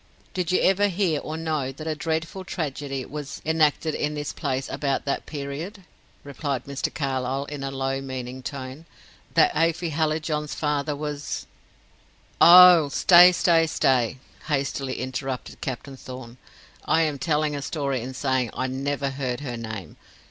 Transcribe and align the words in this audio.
"Did 0.33 0.51
you 0.51 0.59
ever 0.61 0.87
hear 0.87 1.19
or 1.19 1.37
know 1.37 1.71
that 1.71 1.85
a 1.85 1.93
dreadful 1.93 2.43
tragedy 2.43 3.05
was 3.05 3.39
enacted 3.45 3.93
in 3.93 4.15
this 4.15 4.33
place 4.33 4.67
about 4.67 5.05
that 5.05 5.27
period?" 5.27 5.83
replied 6.23 6.63
Mr. 6.65 6.91
Carlyle, 6.91 7.45
in 7.45 7.63
a 7.63 7.69
low, 7.69 8.01
meaning 8.01 8.41
tone. 8.41 8.87
"That 9.35 9.51
Afy 9.55 9.89
Hallijohn's 9.91 10.55
father 10.55 10.95
was" 10.95 11.45
"Oh, 12.41 12.89
stay, 12.89 13.31
stay, 13.31 13.67
stay," 13.67 14.17
hastily 14.47 14.97
interrupted 14.97 15.61
Captain 15.61 15.95
Thorn. 15.95 16.37
"I 16.85 17.03
am 17.03 17.19
telling 17.19 17.55
a 17.55 17.61
story 17.61 18.01
in 18.01 18.15
saying 18.15 18.49
I 18.55 18.65
never 18.65 19.11
heard 19.11 19.41
her 19.41 19.55
name. 19.55 19.97